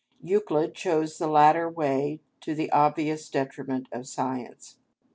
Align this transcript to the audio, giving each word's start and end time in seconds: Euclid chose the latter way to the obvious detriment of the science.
Euclid 0.23 0.73
chose 0.73 1.19
the 1.19 1.27
latter 1.27 1.69
way 1.69 2.19
to 2.39 2.55
the 2.55 2.71
obvious 2.71 3.29
detriment 3.29 3.87
of 3.91 4.01
the 4.01 4.07
science. 4.07 4.77